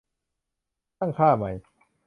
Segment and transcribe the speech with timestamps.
[0.99, 1.51] ตั้งค่าใหม่